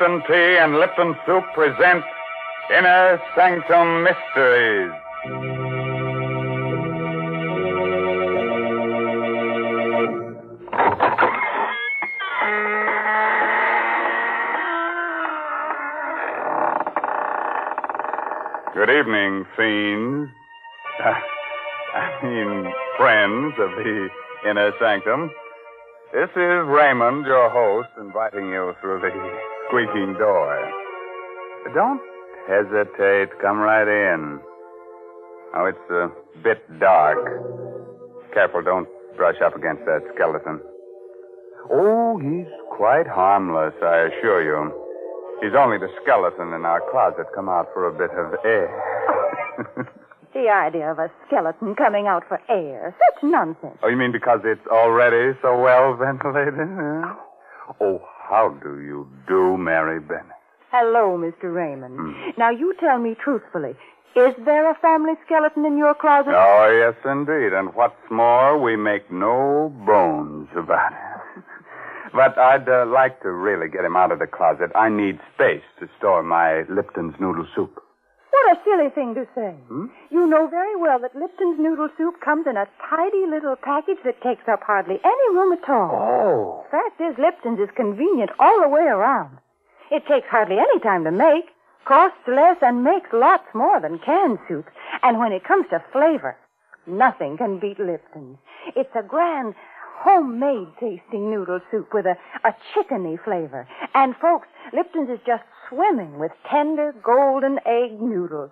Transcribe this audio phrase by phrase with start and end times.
[0.00, 2.04] Lipton Tea and Lipton Soup present
[2.76, 4.90] Inner Sanctum Mysteries.
[18.74, 20.30] Good evening, fiends.
[21.04, 24.08] I mean, friends of the
[24.50, 25.30] Inner Sanctum.
[26.12, 30.72] This is Raymond, your host, inviting you through the squeaking door.
[31.74, 32.00] Don't
[32.48, 33.28] hesitate.
[33.40, 34.40] Come right in.
[35.56, 36.10] Oh, it's a
[36.42, 37.18] bit dark.
[38.32, 40.60] Careful, don't brush up against that skeleton.
[41.70, 44.72] Oh, he's quite harmless, I assure you.
[45.40, 49.90] He's only the skeleton in our closet come out for a bit of air.
[50.34, 52.92] The idea of a skeleton coming out for air.
[53.14, 53.78] Such nonsense.
[53.84, 56.54] oh, you mean because it's already so well ventilated?
[56.58, 57.14] huh?
[57.80, 60.24] Oh, oh how do you do, Mary Bennett?
[60.70, 61.54] Hello, Mr.
[61.54, 61.98] Raymond.
[61.98, 62.30] Hmm.
[62.38, 63.76] Now, you tell me truthfully.
[64.16, 66.32] Is there a family skeleton in your closet?
[66.34, 67.52] Oh, yes, indeed.
[67.52, 71.44] And what's more, we make no bones about it.
[72.14, 74.70] but I'd uh, like to really get him out of the closet.
[74.74, 77.82] I need space to store my Lipton's noodle soup.
[78.34, 79.54] What a silly thing to say.
[79.68, 79.86] Hmm?
[80.10, 84.20] You know very well that Lipton's noodle soup comes in a tidy little package that
[84.22, 85.94] takes up hardly any room at all.
[85.94, 86.66] Oh.
[86.68, 89.38] Fact is, Lipton's is convenient all the way around.
[89.92, 91.46] It takes hardly any time to make,
[91.84, 94.66] costs less, and makes lots more than canned soup.
[95.04, 96.36] And when it comes to flavor,
[96.88, 98.38] nothing can beat Lipton's.
[98.74, 99.54] It's a grand,
[99.94, 103.66] homemade tasting noodle soup with a, a chickeny flavor.
[103.94, 108.50] And folks, Lipton's is just swimming with tender golden egg noodles.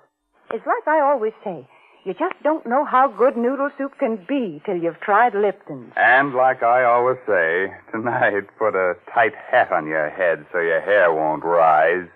[0.52, 1.66] It's like I always say,
[2.04, 5.92] you just don't know how good noodle soup can be till you've tried Lipton's.
[5.96, 10.80] And like I always say, tonight put a tight hat on your head so your
[10.80, 12.08] hair won't rise.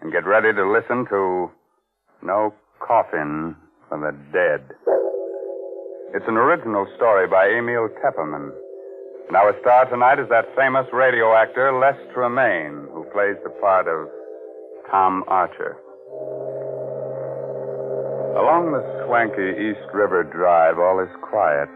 [0.00, 1.50] And get ready to listen to
[2.22, 3.54] No Coffin
[3.88, 4.74] for the Dead.
[6.14, 8.52] It's an original story by Emil Tepperman.
[9.28, 13.88] And our star tonight is that famous radio actor, Les Tremayne, who plays the part
[13.88, 14.12] of
[14.90, 15.72] Tom Archer.
[18.36, 21.72] Along the swanky East River Drive, all is quiet,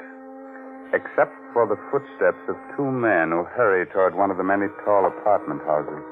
[0.92, 5.08] except for the footsteps of two men who hurry toward one of the many tall
[5.08, 6.04] apartment houses.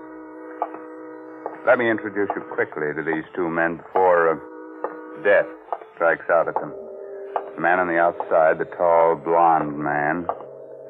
[1.68, 4.40] Let me introduce you quickly to these two men before uh,
[5.20, 5.48] death
[5.92, 6.72] strikes out at them.
[7.54, 10.26] The man on the outside, the tall, blond man,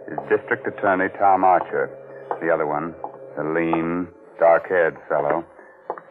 [0.09, 1.91] is District Attorney Tom Archer.
[2.41, 2.95] The other one,
[3.37, 4.09] the lean,
[4.41, 5.45] dark-haired fellow,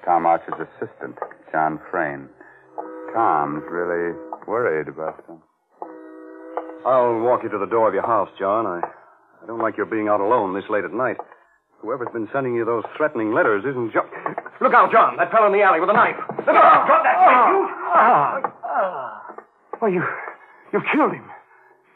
[0.05, 1.17] Tom Archer's assistant,
[1.51, 2.29] John Frayne.
[3.13, 4.13] Tom's really
[4.47, 5.41] worried about them.
[6.85, 8.65] I'll walk you to the door of your house, John.
[8.67, 8.81] I,
[9.41, 11.17] I don't like your being out alone this late at night.
[11.81, 14.07] Whoever's been sending you those threatening letters isn't John.
[14.61, 15.17] Look out, John.
[15.17, 16.15] That fellow in the alley with a knife.
[16.45, 16.85] Look out.
[16.87, 18.53] Drop that ah.
[18.63, 19.35] ah.
[19.81, 19.99] knife, you.
[19.99, 20.03] Why, you,
[20.73, 21.29] you've killed him.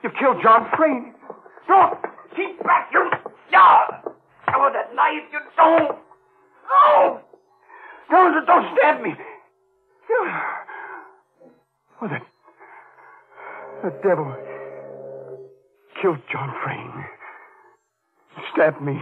[0.03, 1.13] You've killed John Frayne.
[1.65, 2.01] Drop.
[2.35, 3.09] Keep back, you...
[3.51, 3.87] Yeah!
[4.55, 5.97] Oh, that knife, you don't!
[6.69, 7.21] No!
[8.09, 9.13] Don't stab me.
[11.99, 12.21] Oh, that.
[13.83, 14.35] The devil
[15.99, 17.05] killed John Frayne.
[18.53, 18.99] Stabbed me.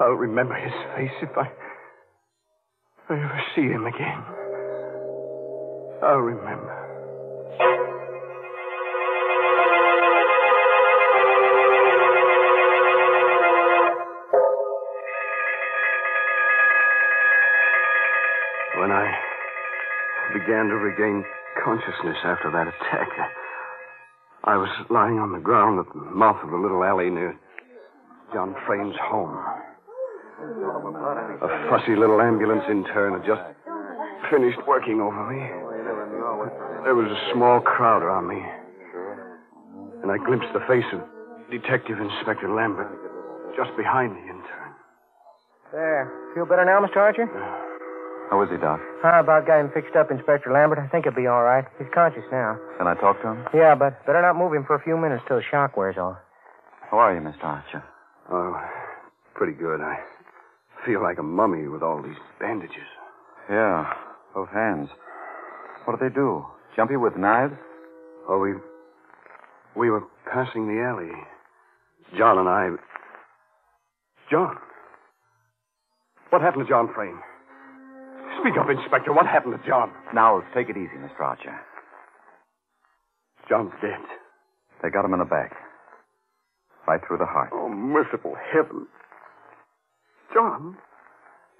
[0.00, 1.46] I'll remember his face if I.
[1.46, 4.22] If I ever see him again.
[6.00, 6.97] I'll remember.
[20.48, 21.22] Began to regain
[21.62, 23.12] consciousness after that attack,
[24.44, 27.36] I was lying on the ground at the mouth of the little alley near
[28.32, 29.36] John Frayne's home.
[31.44, 33.44] A fussy little ambulance intern had just
[34.32, 35.44] finished working over me.
[36.80, 38.40] There was a small crowd around me.
[40.00, 41.04] And I glimpsed the face of
[41.52, 42.88] Detective Inspector Lambert
[43.52, 44.72] just behind the intern.
[45.76, 46.08] There.
[46.32, 46.96] Feel better now, Mr.
[46.96, 47.67] Archer?
[48.30, 48.80] How is he, Doc?
[49.02, 50.78] How about got him fixed up, Inspector Lambert?
[50.78, 51.64] I think he'll be all right.
[51.78, 52.58] He's conscious now.
[52.76, 53.44] Can I talk to him?
[53.54, 56.18] Yeah, but better not move him for a few minutes till the shock wears off.
[56.90, 57.44] How are you, Mr.
[57.44, 57.82] Archer?
[58.30, 58.60] Oh,
[59.34, 59.80] pretty good.
[59.80, 59.98] I
[60.84, 62.88] feel like a mummy with all these bandages.
[63.48, 63.92] Yeah,
[64.34, 64.90] both hands.
[65.84, 66.44] What did they do?
[66.76, 67.54] Jump you with knives?
[68.28, 68.52] Oh, we.
[69.74, 71.12] We were passing the alley.
[72.16, 72.70] John and I.
[74.30, 74.56] John.
[76.30, 77.18] What happened to John Frayne?
[78.40, 79.12] Speak up, Inspector.
[79.12, 79.90] What happened to John?
[80.14, 81.20] Now, take it easy, Mr.
[81.20, 81.58] Archer.
[83.48, 84.00] John's dead.
[84.82, 85.56] They got him in the back.
[86.86, 87.50] Right through the heart.
[87.52, 88.86] Oh, merciful heaven.
[90.32, 90.76] John.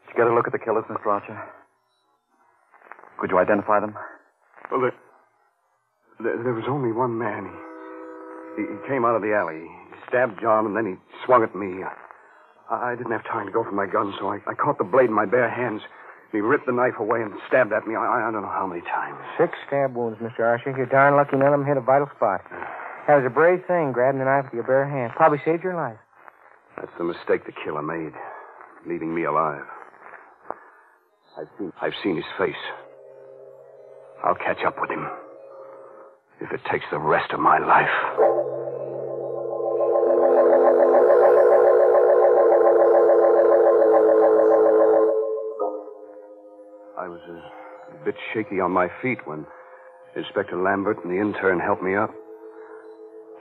[0.07, 1.07] Did you get a look at the killers, Mr.
[1.07, 1.39] Archer?
[3.19, 3.95] Could you identify them?
[4.71, 4.95] Well, there,
[6.21, 7.51] there, there was only one man.
[8.57, 9.67] He, he, he came out of the alley.
[9.67, 10.95] He stabbed John, and then he
[11.27, 11.83] swung at me.
[12.71, 14.85] I, I didn't have time to go for my gun, so I, I caught the
[14.85, 15.83] blade in my bare hands.
[16.33, 17.97] He ripped the knife away and stabbed at me.
[17.97, 19.17] I, I don't know how many times.
[19.39, 20.41] Six stab wounds, Mr.
[20.41, 20.75] Archer.
[20.77, 22.43] You're darn lucky none of them hit a vital spot.
[23.07, 25.13] That was a brave thing, grabbing the knife with your bare hand.
[25.17, 25.97] Probably saved your life.
[26.77, 28.13] That's the mistake the killer made,
[28.87, 29.65] leaving me alive.
[31.39, 32.61] I've seen, I've seen his face.
[34.23, 35.09] I'll catch up with him.
[36.41, 38.38] If it takes the rest of my life.
[48.09, 49.45] Bit shaky on my feet when
[50.17, 52.09] Inspector Lambert and the intern helped me up.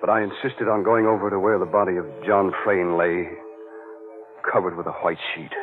[0.01, 3.31] But I insisted on going over to where the body of John Frayne lay,
[4.43, 5.55] covered with a white sheet.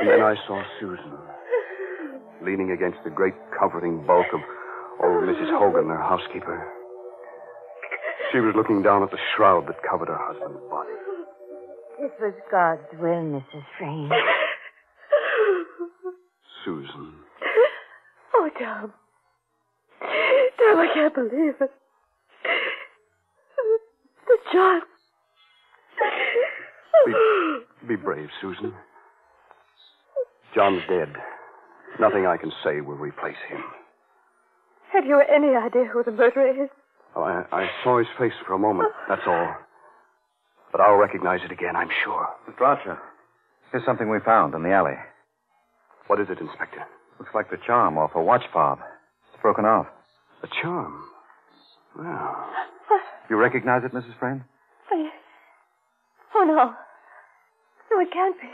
[0.00, 1.18] And then I saw Susan,
[2.42, 4.40] leaning against the great comforting bulk of
[5.04, 5.52] old Mrs.
[5.52, 6.64] Hogan, her housekeeper.
[8.32, 10.96] She was looking down at the shroud that covered her husband's body.
[12.00, 13.64] This was God's will, Mrs.
[13.76, 14.08] Frayne.
[16.64, 17.17] Susan.
[18.48, 18.92] Oh, Tom.
[20.00, 21.70] Tom, I can't believe it.
[24.26, 24.80] The John.
[27.06, 27.14] Be,
[27.88, 28.72] be brave, Susan.
[30.54, 31.14] John's dead.
[32.00, 33.62] Nothing I can say will replace him.
[34.92, 36.70] Have you any idea who the murderer is?
[37.14, 39.54] Well, I, I saw his face for a moment, that's all.
[40.72, 42.28] But I'll recognize it again, I'm sure.
[42.48, 42.62] Mr.
[42.62, 42.98] Archer,
[43.72, 44.96] here's something we found in the alley.
[46.06, 46.84] What is it, Inspector?
[47.18, 48.78] Looks like the charm off a watch fob.
[49.32, 49.86] It's broken off.
[50.42, 51.02] A charm.
[51.98, 52.46] Well,
[53.28, 54.16] You recognize it, Mrs.
[54.18, 54.44] Frayne?
[54.92, 55.12] Oh, yes.
[56.34, 56.74] Oh, no.
[57.90, 58.46] No, it can't be.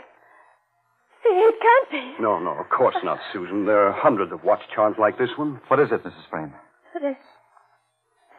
[1.27, 2.21] It can't be.
[2.21, 3.65] no, no, of course not, Susan.
[3.65, 5.59] There are hundreds of watch charms like this one.
[5.69, 6.29] What is it, Mrs.
[6.29, 6.53] Frayne?
[6.93, 7.15] But a,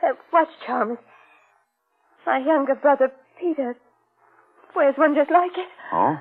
[0.06, 0.93] a watch charm.
[0.93, 0.99] is-
[2.25, 3.75] My younger brother, Peter,
[4.75, 5.69] wears one just like it.
[5.93, 6.17] Oh?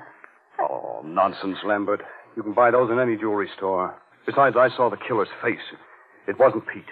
[0.58, 2.02] Uh, oh, nonsense, Lambert.
[2.36, 3.94] You can buy those in any jewelry store.
[4.26, 5.62] Besides, I saw the killer's face.
[6.28, 6.84] It wasn't Pete.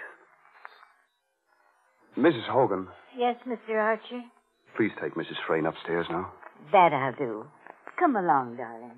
[2.17, 2.47] Mrs.
[2.47, 2.87] Hogan,
[3.17, 3.75] Yes, Mr.
[3.75, 4.21] Archer?
[4.75, 5.35] please take Mrs.
[5.47, 6.31] Frayne upstairs now.
[6.71, 7.45] That I'll do.
[7.99, 8.91] Come along, darling.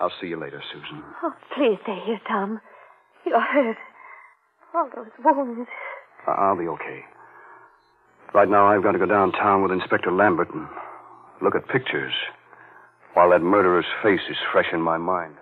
[0.00, 1.02] I'll see you later, Susan.
[1.22, 2.60] Oh, please stay here, Tom.
[3.24, 3.76] You're hurt.
[4.74, 5.68] All those wounds.
[6.26, 7.00] I'll be okay.
[8.34, 10.66] Right now, I've got to go downtown with Inspector Lambert and
[11.42, 12.12] look at pictures
[13.14, 15.34] while that murderer's face is fresh in my mind.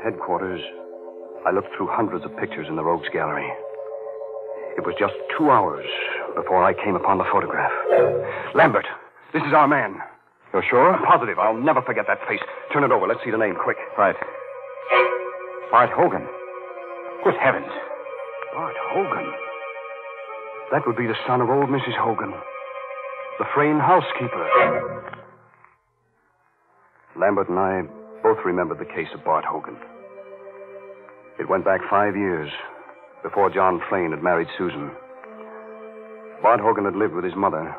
[0.00, 0.60] At headquarters,
[1.44, 3.46] I looked through hundreds of pictures in the Rogues Gallery.
[4.76, 5.84] It was just two hours
[6.34, 7.72] before I came upon the photograph.
[8.54, 8.86] Lambert,
[9.34, 9.96] this is our man.
[10.52, 10.94] You're sure?
[10.94, 11.38] I'm positive.
[11.38, 12.40] I'll never forget that face.
[12.72, 13.06] Turn it over.
[13.06, 13.76] Let's see the name quick.
[13.98, 14.16] Right.
[15.70, 16.26] Bart Hogan.
[17.22, 17.70] Good heavens.
[18.54, 19.32] Bart Hogan.
[20.72, 21.96] That would be the son of old Mrs.
[21.98, 22.32] Hogan,
[23.38, 24.48] the Frayne housekeeper.
[27.18, 27.82] Lambert and I
[28.22, 29.76] both remembered the case of Bart Hogan.
[31.40, 32.50] It went back five years
[33.22, 34.90] before John Frayne had married Susan.
[36.42, 37.74] Bart Hogan had lived with his mother,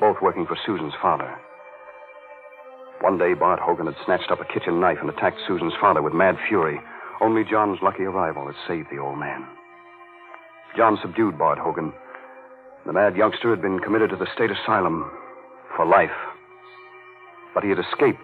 [0.00, 1.30] both working for Susan's father.
[3.02, 6.14] One day, Bart Hogan had snatched up a kitchen knife and attacked Susan's father with
[6.14, 6.80] mad fury.
[7.20, 9.46] Only John's lucky arrival had saved the old man.
[10.74, 11.92] John subdued Bart Hogan.
[12.86, 15.10] The mad youngster had been committed to the state asylum
[15.76, 16.16] for life.
[17.52, 18.20] But he had escaped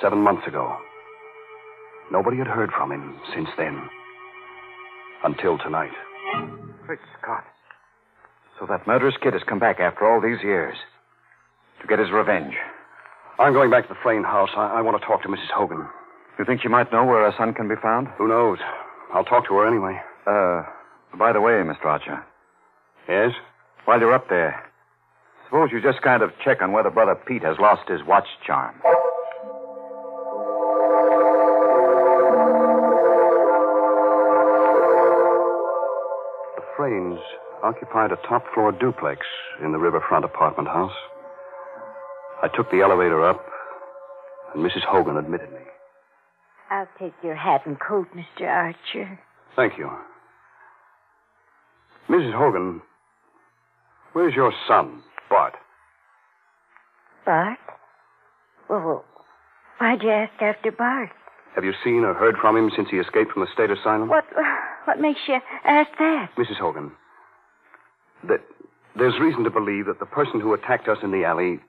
[0.00, 0.78] seven months ago.
[2.10, 3.80] Nobody had heard from him since then.
[5.24, 5.92] Until tonight.
[6.86, 7.44] Great Scott.
[8.58, 10.76] So that murderous kid has come back after all these years
[11.80, 12.54] to get his revenge.
[13.38, 14.50] I'm going back to the Frayne house.
[14.56, 15.50] I, I want to talk to Mrs.
[15.54, 15.86] Hogan.
[16.38, 18.08] You think she might know where her son can be found?
[18.18, 18.58] Who knows?
[19.12, 20.00] I'll talk to her anyway.
[20.26, 20.62] Uh,
[21.16, 21.84] by the way, Mr.
[21.86, 22.24] Archer,
[23.08, 23.32] Yes?
[23.86, 24.62] while you're up there,
[25.46, 28.74] suppose you just kind of check on whether Brother Pete has lost his watch charm.
[37.62, 39.26] Occupied a top floor duplex
[39.62, 40.94] in the riverfront apartment house.
[42.42, 43.44] I took the elevator up,
[44.54, 44.84] and Mrs.
[44.88, 45.58] Hogan admitted me.
[46.70, 48.46] I'll take your hat and coat, Mr.
[48.46, 49.18] Archer.
[49.56, 49.90] Thank you.
[52.08, 52.32] Mrs.
[52.32, 52.80] Hogan,
[54.12, 55.54] where's your son, Bart?
[57.26, 57.58] Bart?
[58.70, 59.04] Well, well,
[59.78, 61.10] why'd you ask after Bart?
[61.54, 64.08] Have you seen or heard from him since he escaped from the state asylum?
[64.08, 64.24] What?
[64.88, 66.30] What makes you ask that?
[66.38, 66.56] Mrs.
[66.56, 66.92] Hogan,
[68.26, 68.40] that
[68.96, 71.60] there's reason to believe that the person who attacked us in the alley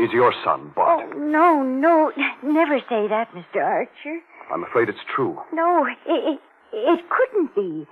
[0.00, 1.08] is your son, Bart.
[1.08, 2.10] Oh, no, no.
[2.42, 3.62] Never say that, Mr.
[3.62, 4.18] Archer.
[4.52, 5.38] I'm afraid it's true.
[5.52, 6.40] No, it, it,
[6.72, 7.86] it couldn't be.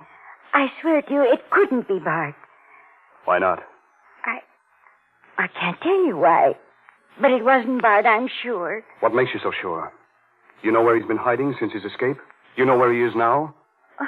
[0.53, 2.35] I swear to you, it couldn't be Bart.
[3.23, 3.59] Why not?
[4.25, 4.39] I,
[5.37, 6.55] I can't tell you why.
[7.21, 8.83] But it wasn't Bart, I'm sure.
[8.99, 9.93] What makes you so sure?
[10.61, 12.17] You know where he's been hiding since his escape?
[12.57, 13.55] You know where he is now?
[14.01, 14.05] Oh,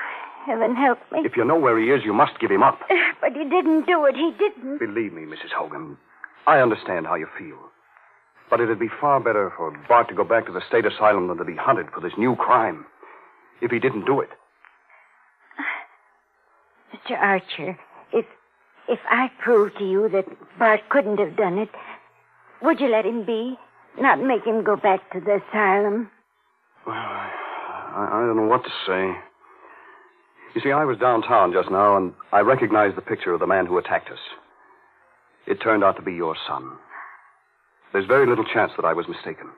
[0.48, 1.20] Heaven help me.
[1.26, 2.80] If you know where he is, you must give him up.
[2.90, 4.16] Uh, but he didn't do it.
[4.16, 4.80] He didn't.
[4.80, 5.52] Believe me, Mrs.
[5.54, 5.98] Hogan,
[6.48, 7.58] I understand how you feel.
[8.50, 11.38] But it'd be far better for Bart to go back to the state asylum than
[11.38, 12.86] to be hunted for this new crime.
[13.62, 14.30] If he didn't do it.
[16.96, 17.18] Mr.
[17.20, 17.78] Archer,
[18.14, 18.26] if
[18.88, 20.26] if I prove to you that
[20.58, 21.70] Bart couldn't have done it,
[22.62, 23.58] would you let him be?
[24.00, 26.10] Not make him go back to the asylum?
[26.86, 29.20] Well, I, I don't know what to say.
[30.58, 33.68] You see, I was downtown just now, and I recognized the picture of the man
[33.68, 34.18] who attacked us.
[35.46, 36.72] It turned out to be your son.
[37.94, 39.52] There's very little chance that I was mistaken.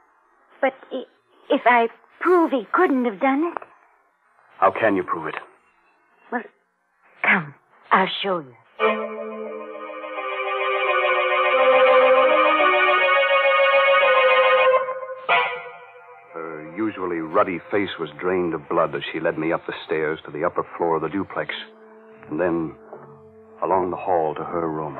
[0.60, 0.74] But
[1.50, 1.88] if I
[2.20, 3.64] prove he couldn't have done it,
[4.58, 5.36] How can you prove it?
[6.34, 6.44] well,
[7.24, 7.54] come,
[7.94, 8.56] I'll show you.
[16.80, 20.32] Usually ruddy face was drained of blood as she led me up the stairs to
[20.32, 21.54] the upper floor of the duplex,
[22.30, 22.74] and then
[23.62, 24.98] along the hall to her room.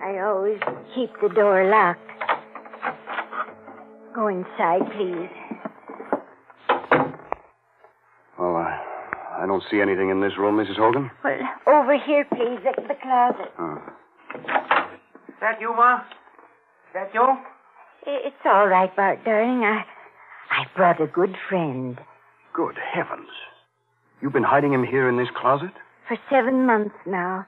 [0.00, 0.60] I always
[0.94, 1.98] keep the door locked.
[4.14, 5.34] Go inside, please.
[8.38, 8.80] Well, I,
[9.42, 10.76] I don't see anything in this room, Mrs.
[10.76, 11.10] Hogan.
[11.24, 13.50] Well, over here, please, at the closet.
[13.58, 13.82] Oh.
[15.40, 15.96] That you, Ma?
[15.96, 17.36] Is that you?
[18.06, 19.64] It's all right, Bart, darling.
[19.64, 19.84] I,
[20.50, 21.98] I brought a good friend.
[22.54, 23.28] Good heavens.
[24.20, 25.72] You've been hiding him here in this closet?
[26.08, 27.46] For seven months now.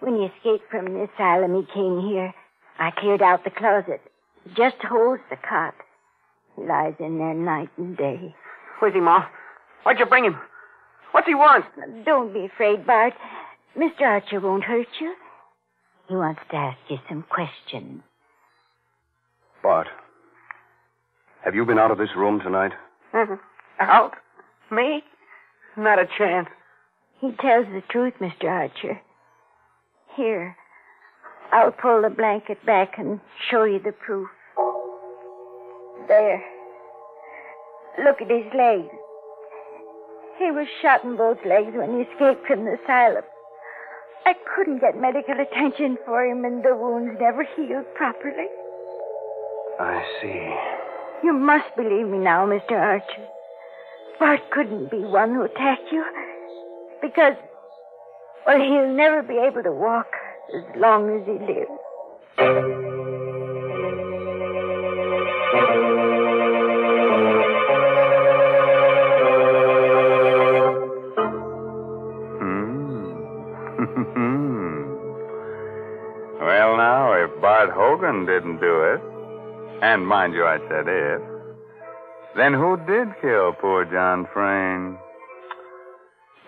[0.00, 2.34] When he escaped from the asylum, he came here.
[2.78, 4.00] I cleared out the closet.
[4.44, 5.74] It just holds the cot.
[6.54, 8.34] He lies in there night and day.
[8.78, 9.24] Where's he, Ma?
[9.82, 10.38] Why'd you bring him?
[11.12, 11.64] What's he want?
[12.04, 13.14] Don't be afraid, Bart.
[13.76, 14.02] Mr.
[14.02, 15.14] Archer won't hurt you.
[16.08, 18.02] He wants to ask you some questions.
[19.62, 19.88] Bart,
[21.46, 22.72] have you been out of this room tonight?
[23.14, 23.34] Mm-hmm.
[23.78, 24.14] Out?
[24.72, 25.02] Me?
[25.76, 26.48] Not a chance.
[27.20, 28.46] He tells the truth, Mr.
[28.46, 29.00] Archer.
[30.16, 30.56] Here,
[31.52, 34.28] I'll pull the blanket back and show you the proof.
[36.08, 36.42] There.
[38.04, 38.92] Look at his legs.
[40.38, 43.22] He was shot in both legs when he escaped from the asylum.
[44.26, 48.48] I couldn't get medical attention for him, and the wounds never healed properly.
[49.78, 50.85] I see.
[51.22, 52.72] You must believe me now, Mr.
[52.72, 53.26] Archer.
[54.18, 56.04] Bart couldn't be one who attacked you.
[57.02, 57.34] Because,
[58.46, 60.08] well, he'll never be able to walk
[60.54, 61.70] as long as he lives.
[73.98, 74.82] Hmm.
[76.44, 79.00] well, now, if Bart Hogan didn't do it,
[79.92, 81.22] and mind you, I said if,
[82.36, 84.98] then who did kill poor John Frayne?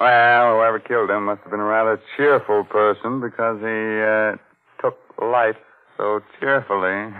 [0.00, 4.36] Well, whoever killed him must have been a rather cheerful person because he uh,
[4.82, 5.56] took life
[5.96, 7.14] so cheerfully.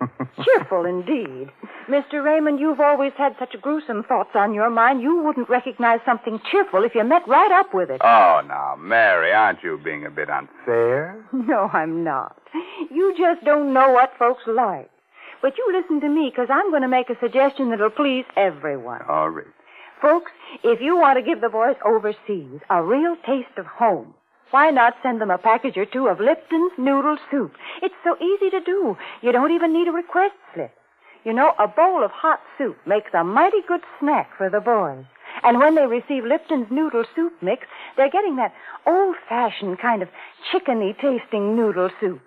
[0.44, 1.48] Cheerful indeed.
[1.88, 2.22] Mr.
[2.22, 6.84] Raymond, you've always had such gruesome thoughts on your mind, you wouldn't recognize something cheerful
[6.84, 8.00] if you met right up with it.
[8.02, 11.24] Oh, now, Mary, aren't you being a bit unfair?
[11.32, 12.36] No, I'm not.
[12.90, 14.90] You just don't know what folks like.
[15.44, 19.02] But you listen to me, because I'm going to make a suggestion that'll please everyone.
[19.06, 19.44] All right.
[20.00, 20.32] Folks,
[20.62, 24.14] if you want to give the boys overseas a real taste of home,
[24.52, 27.52] why not send them a package or two of Lipton's noodle soup?
[27.82, 28.96] It's so easy to do.
[29.20, 30.72] You don't even need a request slip.
[31.26, 35.04] You know, a bowl of hot soup makes a mighty good snack for the boys.
[35.42, 37.66] And when they receive Lipton's noodle soup mix,
[37.98, 38.54] they're getting that
[38.86, 40.08] old-fashioned kind of
[40.50, 42.22] chickeny tasting noodle soup.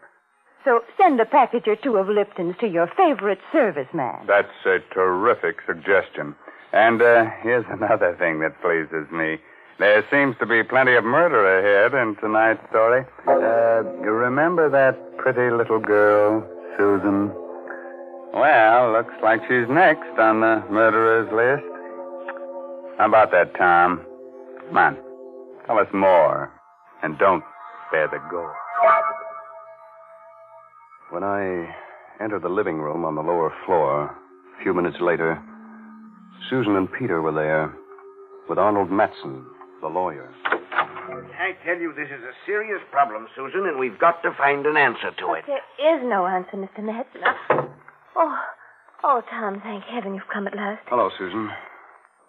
[0.68, 4.28] So send a package or two of Lipton's to your favorite serviceman.
[4.28, 6.36] That's a terrific suggestion.
[6.74, 9.38] And uh, here's another thing that pleases me.
[9.80, 13.06] There seems to be plenty of murder ahead in tonight's story.
[13.26, 16.46] Uh, you remember that pretty little girl,
[16.78, 17.32] Susan?
[18.34, 21.64] Well, looks like she's next on the murderer's list.
[22.98, 24.02] How about that, Tom?
[24.68, 24.98] Come on.
[25.66, 26.52] Tell us more.
[27.04, 27.44] And don't
[27.88, 28.54] spare the gore.
[31.18, 31.66] When I
[32.22, 35.42] entered the living room on the lower floor, a few minutes later,
[36.48, 37.74] Susan and Peter were there,
[38.48, 39.44] with Arnold Matson,
[39.82, 40.30] the lawyer.
[40.46, 44.78] I tell you, this is a serious problem, Susan, and we've got to find an
[44.78, 45.46] answer to it.
[45.48, 45.58] There
[45.98, 46.86] is no answer, Mr.
[46.86, 47.24] Matson.
[48.16, 48.38] Oh,
[49.04, 50.84] oh, Tom, thank heaven you've come at last.
[50.86, 51.50] Hello, Susan.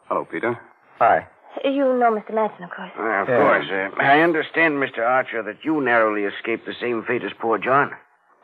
[0.07, 0.59] Hello, Peter.
[0.99, 1.27] Hi.
[1.63, 2.33] You know Mr.
[2.35, 2.93] Matson, of course.
[2.99, 3.37] Well, of Yeah.
[3.37, 3.67] course.
[3.71, 5.07] Uh, I understand, Mr.
[5.07, 7.93] Archer, that you narrowly escaped the same fate as poor John.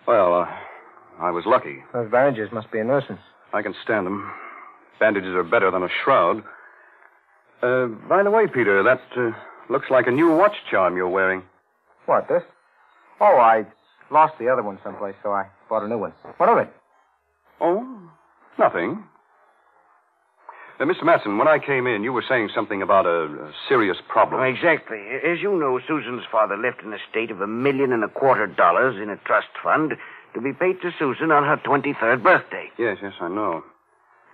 [0.06, 0.46] Well, uh,
[1.20, 1.82] I was lucky.
[1.92, 3.20] Those bandages must be a nuisance.
[3.52, 4.30] I can stand them.
[5.00, 6.42] Bandages are better than a shroud.
[7.62, 9.30] Uh, by the way, Peter, that uh,
[9.70, 11.42] looks like a new watch charm you're wearing.
[12.06, 12.42] What, this?
[13.20, 13.64] Oh, I
[14.10, 16.12] lost the other one someplace, so I bought a new one.
[16.36, 16.70] What of it?
[17.60, 18.10] Oh,
[18.58, 19.04] nothing.
[20.84, 21.04] Uh, Mr.
[21.04, 24.42] Matson, when I came in, you were saying something about a, a serious problem.
[24.42, 24.98] Oh, exactly.
[25.24, 29.00] As you know, Susan's father left an estate of a million and a quarter dollars
[29.02, 29.94] in a trust fund
[30.34, 32.68] to be paid to Susan on her 23rd birthday.
[32.78, 33.64] Yes, yes, I know.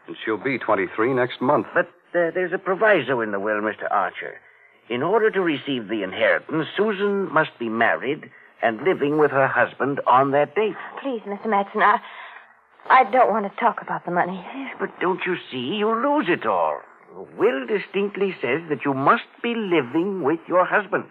[0.09, 1.69] And she'll be 23 next month.
[1.73, 1.87] But
[2.19, 3.89] uh, there's a proviso in the will, Mr.
[3.89, 4.35] Archer.
[4.89, 8.29] In order to receive the inheritance, Susan must be married
[8.61, 10.75] and living with her husband on that date.
[11.01, 11.49] Please, Mr.
[11.49, 12.01] Matson, I,
[12.89, 14.45] I don't want to talk about the money.
[14.79, 16.81] But don't you see, you lose it all.
[17.15, 21.05] The will distinctly says that you must be living with your husband.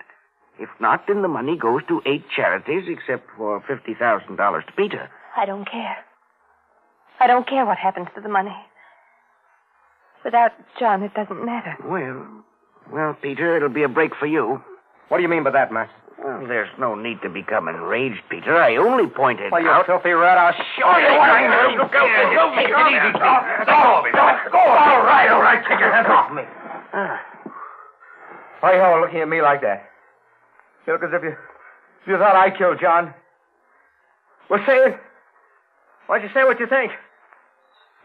[0.59, 5.09] If not, then the money goes to eight charities, except for $50,000 to Peter.
[5.37, 5.97] I don't care.
[7.19, 8.55] I don't care what happens to the money.
[10.23, 11.77] Without John, it doesn't matter.
[11.85, 12.43] Well,
[12.91, 14.61] well, Peter, it'll be a break for you.
[15.07, 15.91] What do you mean by that, Max?
[16.23, 18.55] Well, there's no need to become enraged, Peter.
[18.57, 19.85] I only pointed Well, you out.
[19.85, 21.83] filthy rat, I'll show you what I know.
[21.83, 24.03] Look out, look out, Take it look easy, out.
[24.03, 24.11] Pete.
[24.11, 24.59] Go, go, go.
[24.59, 25.63] All right, all right.
[25.67, 26.43] Take your hands off me.
[28.59, 29.89] Why are you all looking at me like that?
[30.85, 33.13] You look as if you, if you thought I killed John.
[34.49, 34.99] Well, say it.
[36.07, 36.91] Why'd you say what you think?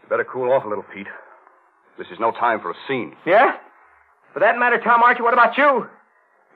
[0.03, 1.07] You better cool off a little, Pete.
[1.97, 3.15] This is no time for a scene.
[3.25, 3.57] Yeah?
[4.33, 5.87] For that matter, Tom Archer, what about you?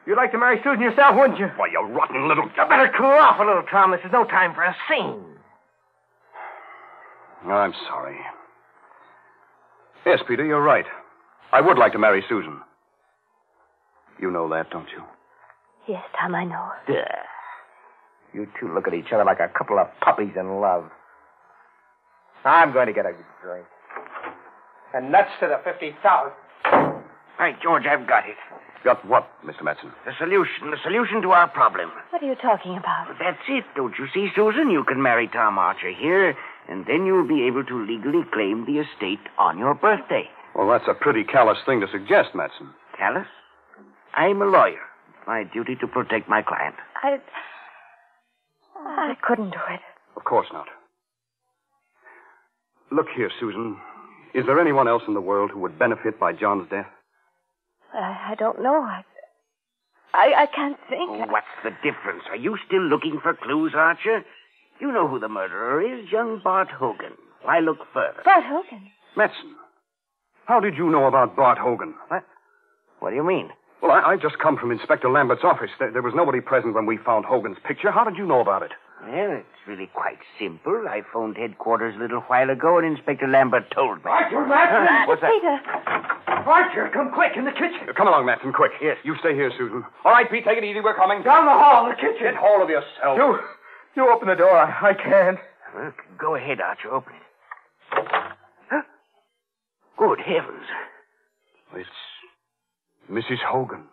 [0.06, 1.48] You'd like to marry Susan yourself, wouldn't you?
[1.56, 2.46] Why, you rotten little...
[2.46, 3.92] You better cool off a little, Tom.
[3.92, 5.24] This is no time for a scene.
[7.48, 8.18] I'm sorry.
[10.06, 10.86] Yes, Peter, you're right.
[11.52, 12.60] I would like to marry Susan.
[14.20, 15.04] You know that, don't you?
[15.88, 16.70] Yes, Tom, I know.
[16.88, 16.94] Duh.
[18.34, 20.86] You two look at each other like a couple of puppies in love.
[22.46, 23.66] I'm going to get a drink.
[24.94, 26.89] And nuts to the 50,000.
[27.40, 28.36] Right, George, I've got it.
[28.84, 29.64] Got what, Mr.
[29.64, 29.92] Matson?
[30.06, 31.90] The solution, the solution to our problem.
[32.12, 33.08] What are you talking about?
[33.20, 34.70] That's it, don't you see, Susan?
[34.70, 36.36] You can marry Tom Archer here,
[36.70, 40.30] and then you'll be able to legally claim the estate on your birthday.
[40.56, 42.70] Well, that's a pretty callous thing to suggest, Matson.
[42.98, 43.28] Callous?
[44.16, 44.80] I'm a lawyer.
[45.10, 46.76] It's my duty to protect my client.
[47.04, 47.20] I.
[48.76, 49.82] I couldn't do it.
[50.16, 50.68] Of course not.
[52.92, 53.78] Look here, Susan.
[54.34, 56.88] Is there anyone else in the world who would benefit by John's death?
[57.94, 58.82] I, I don't know.
[58.82, 59.04] I,
[60.14, 61.10] I, I can't think.
[61.10, 62.24] Oh, what's the difference?
[62.30, 64.24] Are you still looking for clues, Archer?
[64.80, 67.14] You know who the murderer is, young Bart Hogan.
[67.44, 68.22] Why look further?
[68.24, 68.90] Bart Hogan.
[69.18, 69.56] Matson.
[70.46, 71.94] How did you know about Bart Hogan?
[72.08, 72.24] What?
[73.00, 73.50] What do you mean?
[73.82, 75.70] Well, I, I just come from Inspector Lambert's office.
[75.80, 77.92] There, there was nobody present when we found Hogan's picture.
[77.92, 78.72] How did you know about it?
[79.02, 80.86] Well, it's really quite simple.
[80.90, 84.12] I phoned headquarters a little while ago, and Inspector Lambert told me.
[84.12, 85.08] Archer, Matson!
[85.08, 85.32] What's that?
[85.32, 86.09] Peter.
[86.48, 87.88] Archer, come quick, in the kitchen.
[87.96, 88.72] Come along, Matson, quick.
[88.82, 88.98] Yes.
[89.04, 89.84] You stay here, Susan.
[90.06, 90.80] All right, Pete, take it easy.
[90.80, 91.24] We're coming.
[91.24, 92.24] Down the hall, the kitchen.
[92.24, 93.18] Get hold of yourself.
[93.18, 93.40] You,
[93.96, 94.58] you open the door.
[94.58, 95.40] I, I can't.
[95.76, 96.92] Well, go ahead, Archer.
[96.92, 97.22] Open it.
[98.70, 98.82] Huh?
[99.98, 100.66] Good heavens.
[101.76, 101.90] It's
[103.12, 103.40] Mrs.
[103.46, 103.84] Hogan.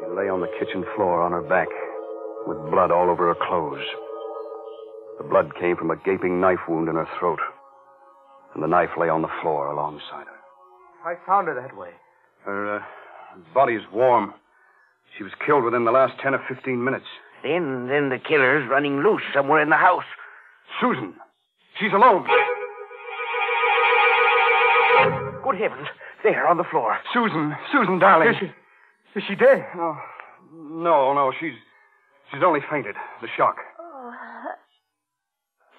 [0.00, 1.68] She lay on the kitchen floor on her back,
[2.46, 3.84] with blood all over her clothes.
[5.18, 7.40] The blood came from a gaping knife wound in her throat,
[8.54, 10.40] and the knife lay on the floor alongside her.
[11.04, 11.90] I found her that way.
[12.44, 12.82] Her uh,
[13.54, 14.34] body's warm.
[15.16, 17.06] She was killed within the last 10 or 15 minutes.
[17.42, 20.04] Then, then the killer's running loose somewhere in the house.
[20.80, 21.14] Susan!
[21.78, 22.26] She's alone!
[25.42, 25.88] Good heavens.
[26.22, 26.98] There, on the floor.
[27.14, 27.56] Susan!
[27.72, 28.28] Susan, darling!
[28.28, 29.64] Is she, is she dead?
[29.74, 29.96] No,
[30.54, 31.32] no, no.
[31.40, 31.54] She's
[32.30, 32.94] she's only fainted.
[33.22, 33.56] The shock.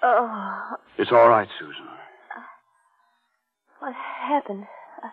[0.02, 1.86] Oh, It's all right, Susan.
[3.82, 4.64] What happened?
[5.02, 5.08] Uh,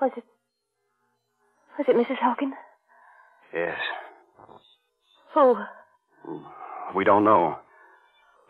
[0.00, 0.24] was it.
[1.78, 2.18] Was it Mrs.
[2.20, 2.52] Hogan?
[3.54, 3.78] Yes.
[5.34, 5.54] Who?
[6.94, 7.56] We don't know.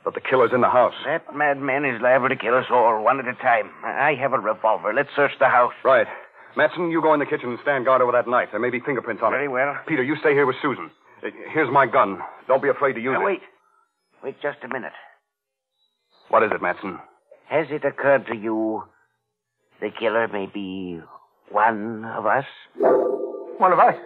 [0.04, 0.94] But the killer's in the house.
[1.04, 3.70] That madman is liable to kill us all, one at a time.
[3.84, 4.92] I have a revolver.
[4.94, 5.74] Let's search the house.
[5.84, 6.06] Right.
[6.56, 8.48] Matson, you go in the kitchen and stand guard over that knife.
[8.50, 9.48] There may be fingerprints on Very it.
[9.48, 9.76] well.
[9.86, 10.90] Peter, you stay here with Susan.
[11.22, 12.18] Uh, Here's my gun.
[12.48, 13.24] Don't be afraid to use Now, it.
[13.26, 13.40] wait.
[14.24, 14.92] Wait just a minute.
[16.30, 16.98] What is it, Matson?
[17.50, 18.84] Has it occurred to you
[19.80, 21.00] the killer may be
[21.50, 22.44] one of us?
[22.78, 23.96] One of us?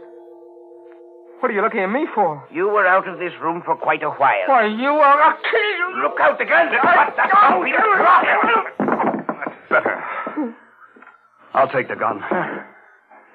[1.41, 2.43] What are you looking at me for?
[2.51, 4.49] You were out of this room for quite a while.
[4.49, 5.21] Why, you are...
[5.21, 6.03] I'll kill you!
[6.03, 6.73] Look out, the gun!
[6.73, 7.77] What the hell, Peter?
[7.99, 8.57] Drop him!
[9.29, 10.55] That's better.
[11.53, 12.23] I'll take the gun.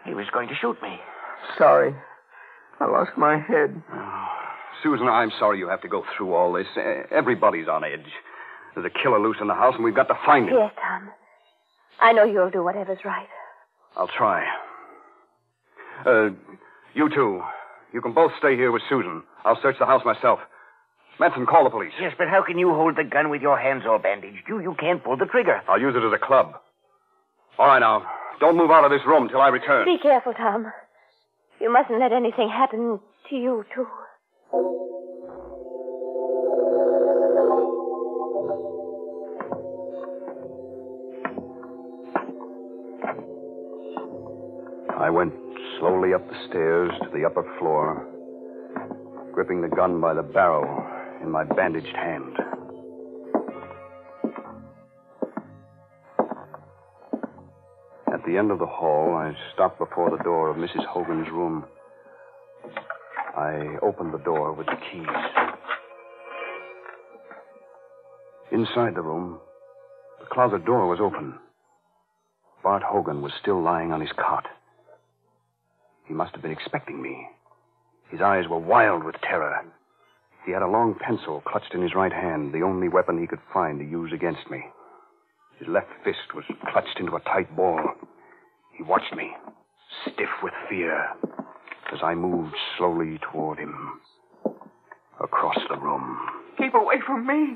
[0.06, 0.98] He was going to shoot me.
[1.60, 1.94] Sorry.
[2.80, 3.80] I lost my head.
[3.94, 4.28] Oh,
[4.82, 6.66] Susan, I'm sorry you have to go through all this.
[7.12, 8.10] Everybody's on edge.
[8.74, 10.56] There's a killer loose in the house, and we've got to find him.
[10.56, 11.10] Yes, Tom.
[12.00, 13.28] I know you'll do whatever's right.
[13.98, 14.46] I'll try.
[16.06, 16.30] Uh,
[16.94, 17.42] you two,
[17.92, 19.24] you can both stay here with Susan.
[19.44, 20.40] I'll search the house myself.
[21.20, 21.92] Matson, call the police.
[22.00, 24.48] Yes, but how can you hold the gun with your hands all bandaged?
[24.48, 25.62] You, you can't pull the trigger.
[25.68, 26.54] I'll use it as a club.
[27.58, 28.06] All right, now.
[28.40, 29.84] Don't move out of this room till I return.
[29.84, 30.72] Be careful, Tom.
[31.60, 33.86] You mustn't let anything happen to you, too.
[45.00, 45.34] I went
[45.80, 48.06] slowly up the stairs to the upper floor,
[49.32, 50.86] gripping the gun by the barrel
[51.24, 52.36] in my bandaged hand.
[58.14, 60.86] At the end of the hall, I stopped before the door of Mrs.
[60.86, 61.64] Hogan's room.
[63.38, 65.08] I opened the door with the keys.
[68.52, 69.40] Inside the room,
[70.20, 71.36] the closet door was open.
[72.62, 74.46] Bart Hogan was still lying on his cot.
[76.10, 77.30] He must have been expecting me.
[78.10, 79.64] His eyes were wild with terror.
[80.44, 83.40] He had a long pencil clutched in his right hand, the only weapon he could
[83.54, 84.66] find to use against me.
[85.60, 87.94] His left fist was clutched into a tight ball.
[88.76, 89.36] He watched me,
[90.02, 91.10] stiff with fear,
[91.94, 94.02] as I moved slowly toward him.
[95.22, 96.18] Across the room.
[96.58, 97.54] Keep away from me.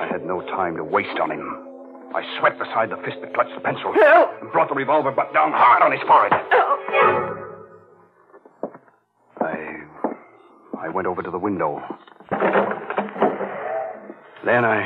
[0.00, 1.68] I had no time to waste on him.
[2.12, 4.42] I swept aside the fist that clutched the pencil Help!
[4.42, 6.32] and brought the revolver butt down hard on his forehead.
[6.32, 7.21] I
[10.82, 11.80] I went over to the window.
[14.44, 14.82] Then I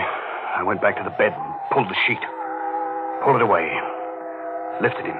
[0.56, 2.20] I went back to the bed and pulled the sheet.
[3.24, 3.64] Pulled it away.
[4.82, 5.16] Lifted him.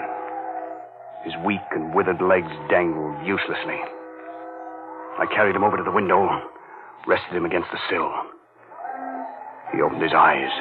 [1.25, 3.81] His weak and withered legs dangled uselessly.
[5.19, 6.29] I carried him over to the window,
[7.07, 8.13] rested him against the sill.
[9.73, 10.53] He opened his eyes.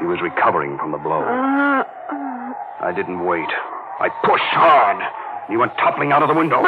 [0.00, 1.24] He was recovering from the blow.
[1.24, 3.48] I didn't wait.
[4.00, 5.00] I pushed hard.
[5.48, 6.60] He went toppling out of the window.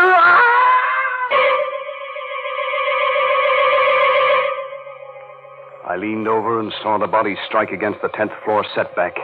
[5.91, 9.17] I leaned over and saw the body strike against the tenth floor setback,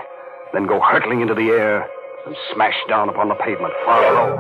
[0.52, 1.88] then go hurtling into the air
[2.26, 4.35] and smash down upon the pavement far below.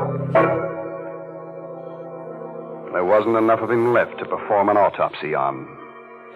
[2.92, 5.68] There wasn't enough of him left to perform an autopsy on.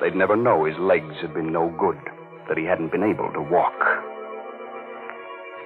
[0.00, 1.98] They'd never know his legs had been no good,
[2.46, 3.74] that he hadn't been able to walk.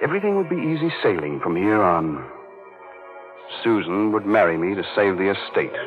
[0.01, 2.25] Everything would be easy sailing from here on.
[3.63, 5.77] Susan would marry me to save the estate.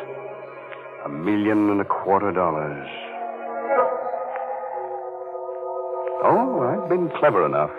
[1.06, 3.07] A million and a quarter dollars.
[6.88, 7.70] Been clever enough.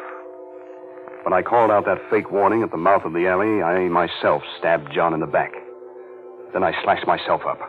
[1.23, 4.43] When I called out that fake warning at the mouth of the alley, I myself
[4.59, 5.51] stabbed John in the back.
[6.53, 7.59] Then I slashed myself up.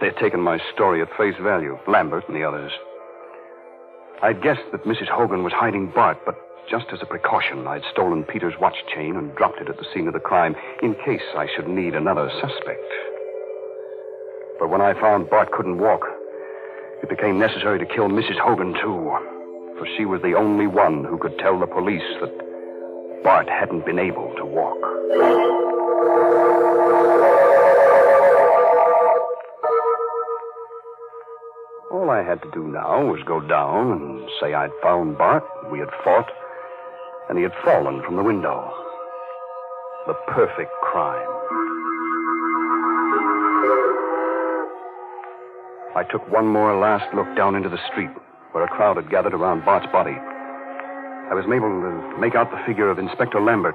[0.00, 2.72] They'd taken my story at face value, Lambert and the others.
[4.20, 5.06] I'd guessed that Mrs.
[5.06, 6.34] Hogan was hiding Bart, but
[6.68, 10.08] just as a precaution, I'd stolen Peter's watch chain and dropped it at the scene
[10.08, 12.90] of the crime in case I should need another suspect.
[14.58, 16.02] But when I found Bart couldn't walk,
[17.00, 18.40] it became necessary to kill Mrs.
[18.40, 19.33] Hogan, too.
[19.78, 23.98] For she was the only one who could tell the police that Bart hadn't been
[23.98, 24.78] able to walk.
[31.90, 35.80] All I had to do now was go down and say I'd found Bart, we
[35.80, 36.30] had fought,
[37.28, 38.72] and he had fallen from the window.
[40.06, 41.26] The perfect crime.
[45.96, 48.10] I took one more last look down into the street
[48.54, 50.14] where a crowd had gathered around Bart's body.
[50.14, 51.90] I was able to
[52.22, 53.74] make out the figure of Inspector Lambert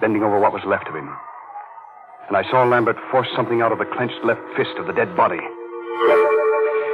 [0.00, 1.10] bending over what was left of him.
[2.28, 5.10] And I saw Lambert force something out of the clenched left fist of the dead
[5.18, 5.42] body.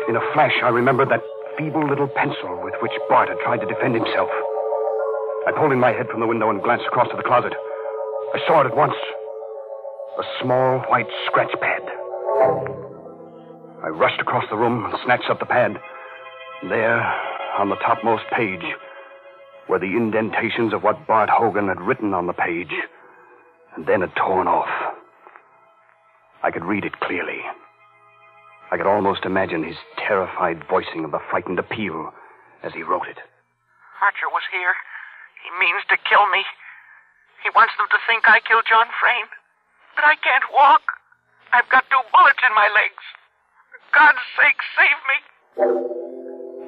[0.08, 1.20] In a flash, I remembered that
[1.58, 4.32] feeble little pencil with which Bart had tried to defend himself.
[5.44, 7.52] I pulled in my head from the window and glanced across to the closet.
[8.32, 8.96] I saw it at once.
[10.16, 11.84] A small white scratch pad.
[13.84, 15.76] I rushed across the room and snatched up the pad.
[16.68, 17.02] There,
[17.58, 18.62] on the topmost page,
[19.68, 22.72] were the indentations of what Bart Hogan had written on the page
[23.74, 24.70] and then had torn off.
[26.42, 27.40] I could read it clearly.
[28.70, 32.14] I could almost imagine his terrified voicing of the frightened appeal
[32.62, 33.18] as he wrote it.
[34.00, 34.74] Archer was here.
[35.42, 36.44] He means to kill me.
[37.42, 39.30] He wants them to think I killed John Frayne.
[39.96, 40.82] But I can't walk.
[41.52, 43.02] I've got two bullets in my legs.
[43.70, 46.11] For God's sake, save me.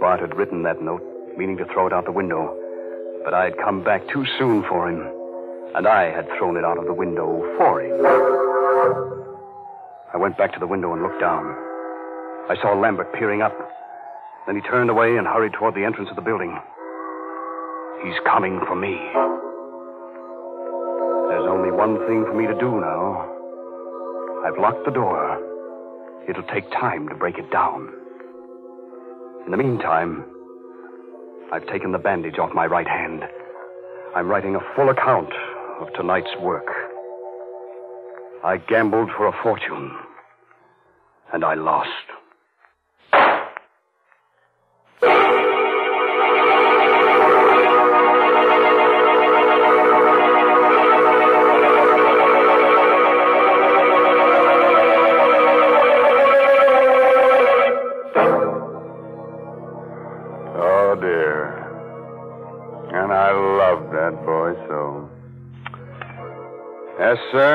[0.01, 1.03] Bart had written that note,
[1.37, 2.55] meaning to throw it out the window.
[3.25, 5.01] But I had come back too soon for him.
[5.75, 7.95] And I had thrown it out of the window for him.
[10.13, 11.45] I went back to the window and looked down.
[12.49, 13.57] I saw Lambert peering up.
[14.47, 16.57] Then he turned away and hurried toward the entrance of the building.
[18.05, 18.95] He's coming for me.
[21.31, 23.31] There's only one thing for me to do now.
[24.45, 25.41] I've locked the door.
[26.29, 28.04] It'll take time to break it down.
[29.45, 30.25] In the meantime,
[31.53, 33.23] I've taken the bandage off my right hand.
[34.17, 35.31] I'm writing a full account
[35.81, 36.67] of tonight's work.
[38.43, 39.91] I gambled for a fortune,
[41.35, 41.91] and I lost.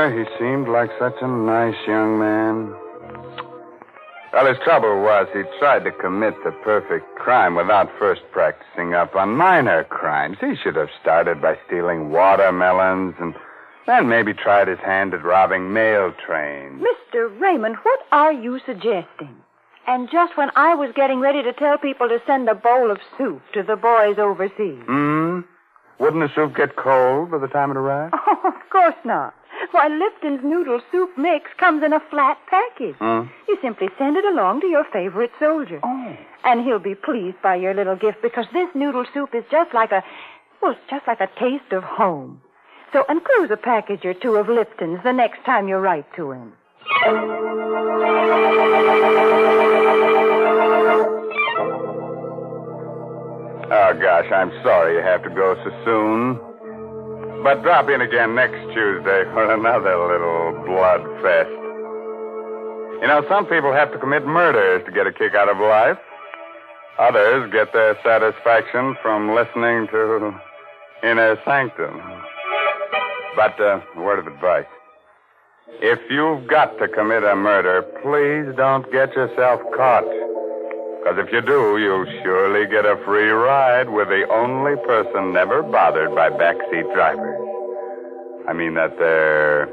[0.10, 2.76] Sir, he seemed like such a nice young man.
[4.32, 9.16] Well, his trouble was he tried to commit the perfect crime without first practicing up
[9.16, 10.38] on minor crimes.
[10.40, 13.34] He should have started by stealing watermelons and
[13.88, 16.80] then maybe tried his hand at robbing mail trains.
[16.80, 17.40] Mr.
[17.40, 19.36] Raymond, what are you suggesting?
[19.88, 23.00] And just when I was getting ready to tell people to send a bowl of
[23.18, 24.84] soup to the boys overseas.
[24.86, 25.40] Hmm?
[26.00, 28.14] Wouldn't the soup get cold by the time it arrived?
[28.28, 29.34] Oh, of course not.
[29.72, 32.96] Why, Lipton's noodle soup mix comes in a flat package.
[32.96, 33.24] Hmm?
[33.48, 35.80] You simply send it along to your favorite soldier.
[35.84, 36.18] Oh.
[36.46, 39.92] And he'll be pleased by your little gift because this noodle soup is just like
[39.92, 40.04] a,
[40.62, 42.42] well, it's just like a taste of home.
[42.94, 46.54] So enclose a package or two of Lipton's the next time you write to him.
[53.72, 56.40] Oh, gosh, I'm sorry you have to go so soon.
[57.44, 61.54] But drop in again next Tuesday for another little blood fest.
[63.02, 66.00] You know, some people have to commit murders to get a kick out of life.
[66.98, 70.34] Others get their satisfaction from listening to
[71.04, 72.02] Inner Sanctum.
[73.36, 74.66] But, uh, a word of advice.
[75.80, 80.04] If you've got to commit a murder, please don't get yourself caught.
[81.10, 85.64] Because if you do, you'll surely get a free ride with the only person never
[85.64, 87.42] bothered by backseat drivers.
[88.48, 89.66] I mean that they're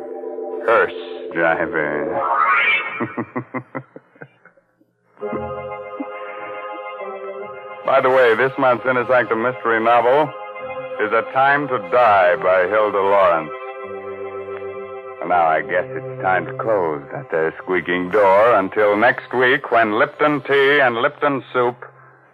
[0.65, 0.95] hearse
[1.35, 2.17] drivers.
[7.85, 10.33] By the way, this month's Inner Sanctum mystery novel
[11.03, 13.53] is A Time to Die by Hilda Lawrence.
[15.27, 19.73] Well, now I guess it's time to close that there squeaking door until next week
[19.73, 21.75] when Lipton Tea and Lipton Soup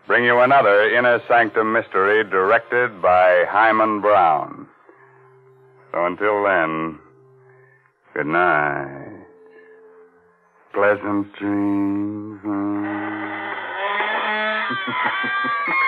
[0.06, 4.68] bring you another Inner Sanctum mystery directed by Himan Brown.
[5.90, 6.98] So until then,
[8.12, 9.24] good night.
[10.74, 12.40] Pleasant dreams.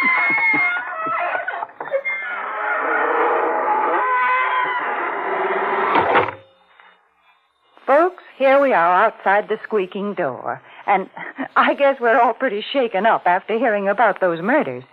[8.37, 10.61] here we are outside the squeaking door.
[10.87, 11.09] And
[11.57, 14.85] I guess we're all pretty shaken up after hearing about those murders.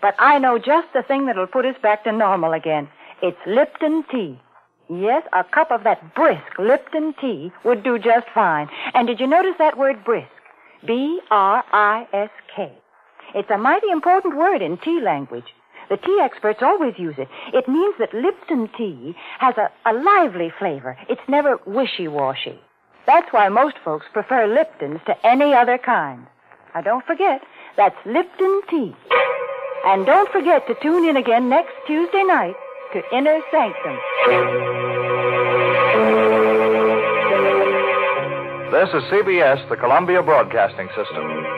[0.00, 2.88] But I know just the thing that'll put us back to normal again.
[3.22, 4.40] It's Lipton tea.
[4.88, 8.68] Yes, a cup of that brisk Lipton tea would do just fine.
[8.94, 10.28] And did you notice that word brisk?
[10.86, 12.72] B-R-I-S-K.
[13.34, 15.44] It's a mighty important word in tea language.
[15.90, 17.28] The tea experts always use it.
[17.52, 20.96] It means that Lipton tea has a, a lively flavor.
[21.08, 22.60] It's never wishy-washy.
[23.08, 26.26] That's why most folks prefer Lipton's to any other kind.
[26.74, 27.40] Now, don't forget,
[27.74, 28.94] that's Lipton tea.
[29.86, 32.54] And don't forget to tune in again next Tuesday night
[32.92, 33.96] to Inner Sanctum.
[38.72, 41.57] This is CBS, the Columbia Broadcasting System.